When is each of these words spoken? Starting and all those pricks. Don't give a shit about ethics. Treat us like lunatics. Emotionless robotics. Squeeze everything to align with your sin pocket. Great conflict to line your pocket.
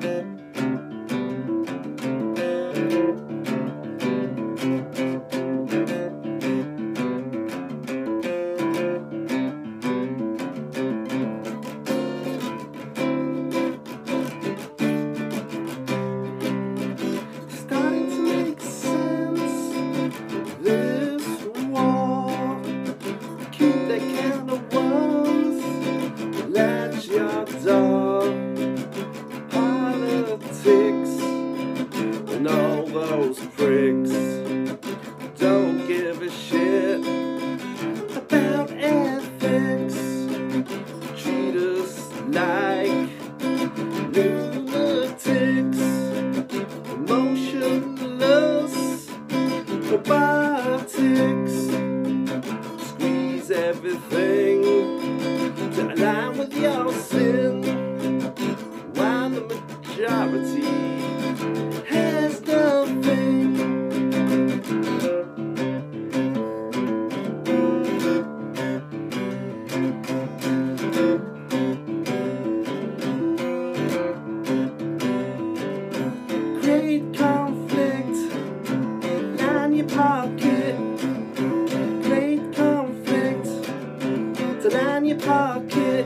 Starting 0.00 0.49
and 32.40 32.48
all 32.48 32.86
those 32.86 33.38
pricks. 33.48 34.12
Don't 35.38 35.86
give 35.86 36.22
a 36.22 36.30
shit 36.30 37.00
about 38.16 38.70
ethics. 38.70 39.94
Treat 41.22 41.56
us 41.56 42.10
like 42.28 43.10
lunatics. 44.16 45.80
Emotionless 46.94 48.74
robotics. 49.90 51.54
Squeeze 52.88 53.50
everything 53.50 54.62
to 55.74 55.92
align 55.92 56.38
with 56.38 56.54
your 56.56 56.90
sin 56.94 57.89
pocket. 80.10 80.74
Great 82.02 82.42
conflict 82.52 83.46
to 84.60 84.68
line 84.72 85.04
your 85.04 85.20
pocket. 85.20 86.04